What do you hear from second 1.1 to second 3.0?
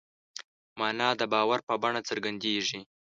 د باور په بڼه څرګندېږي.